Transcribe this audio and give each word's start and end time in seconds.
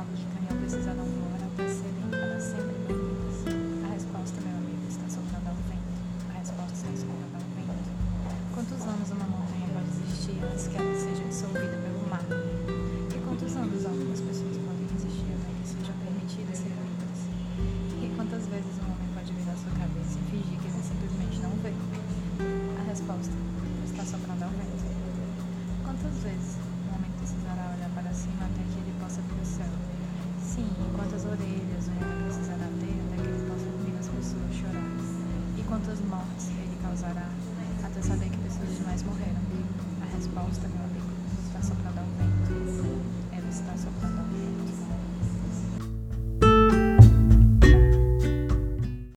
anos 0.00 0.20
Daniel 0.32 0.56
precisarão 0.64 1.04
voar 1.04 1.44
até 1.44 1.68
serem 1.68 2.08
para 2.08 2.40
sempre 2.40 2.72
banidas? 2.88 3.36
A 3.84 3.88
resposta, 3.92 4.40
meu 4.40 4.56
amigo, 4.56 4.84
está 4.88 5.04
soprando 5.12 5.48
ao 5.52 5.58
vento. 5.68 5.92
A 6.24 6.32
resposta 6.40 6.72
está 6.72 6.92
soprando 7.04 7.36
ao 7.36 7.44
vento. 7.52 7.84
Quantos 8.56 8.80
anos 8.80 9.08
uma 9.12 9.28
montanha 9.28 9.68
pode 9.76 9.88
existir 9.92 10.40
antes 10.40 10.68
que 10.72 10.76
ela 10.80 10.94
seja 10.96 11.24
dissolvida 11.28 11.76
pelo 11.84 12.00
mar? 12.08 12.24
E 12.24 13.16
quantos 13.28 13.52
anos 13.60 13.84
algumas 13.84 14.20
pessoas 14.24 14.56
podem 14.56 14.88
existir 14.88 15.28
até 15.36 15.50
que 15.52 15.66
sejam 15.68 15.96
permitidas 16.00 16.56
ser 16.56 16.72
livres? 16.80 17.20
E 18.00 18.06
quantas 18.16 18.48
vezes 18.48 18.72
um 18.80 18.88
homem 18.88 19.08
pode 19.12 19.30
virar 19.36 19.56
sua 19.60 19.74
cabeça 19.76 20.16
e 20.16 20.22
fingir 20.32 20.56
que 20.64 20.68
ele 20.72 20.80
simplesmente 20.80 21.36
não 21.44 21.52
vê? 21.60 21.76
A 21.76 22.82
resposta 22.88 23.36
está 23.84 24.02
soprando 24.08 24.48
ao 24.48 24.52
vento. 24.56 24.80
Quantas 25.84 26.16
vezes 26.24 26.56
um 26.56 26.96
homem 26.96 27.12
precisará 27.20 27.76
olhar 27.76 27.92
para 27.92 28.08
cima 28.16 28.48
até 28.48 28.64
que 28.64 28.80
ele 28.80 28.96
possa 28.96 29.20
ver 29.20 29.36
o 29.36 29.44
céu? 29.44 29.90
Sim, 30.50 30.66
e 30.66 30.96
quantas 30.96 31.24
orelhas 31.24 31.86
um 31.86 31.94
homem 32.02 32.24
precisará 32.24 32.66
ter 32.80 32.98
até 33.06 33.22
que 33.22 33.28
ele 33.28 33.48
possa 33.48 33.66
ouvir 33.70 33.94
as 33.96 34.08
pessoas 34.08 34.52
chorar? 34.52 34.90
E 35.56 35.62
quantas 35.62 36.00
mortes 36.00 36.48
ele 36.48 36.76
causará 36.82 37.28
até 37.84 38.02
saber 38.02 38.30
que 38.30 38.36
pessoas 38.38 38.76
demais 38.76 39.00
morreram? 39.04 39.40
A 40.02 40.06
resposta, 40.16 40.66
meu 40.66 40.84
amigo 40.84 40.99